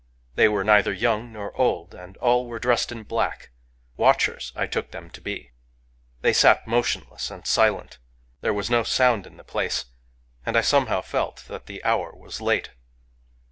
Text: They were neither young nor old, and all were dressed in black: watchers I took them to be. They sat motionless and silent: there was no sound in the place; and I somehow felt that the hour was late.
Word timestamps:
They 0.33 0.47
were 0.47 0.63
neither 0.63 0.91
young 0.91 1.31
nor 1.31 1.55
old, 1.55 1.93
and 1.93 2.17
all 2.17 2.47
were 2.47 2.57
dressed 2.57 2.91
in 2.91 3.03
black: 3.03 3.51
watchers 3.97 4.51
I 4.55 4.65
took 4.65 4.89
them 4.89 5.11
to 5.11 5.21
be. 5.21 5.51
They 6.21 6.33
sat 6.33 6.65
motionless 6.65 7.29
and 7.29 7.45
silent: 7.45 7.99
there 8.39 8.51
was 8.51 8.67
no 8.67 8.81
sound 8.81 9.27
in 9.27 9.37
the 9.37 9.43
place; 9.43 9.85
and 10.43 10.57
I 10.57 10.61
somehow 10.61 11.01
felt 11.01 11.45
that 11.49 11.67
the 11.67 11.83
hour 11.83 12.15
was 12.15 12.41
late. 12.41 12.71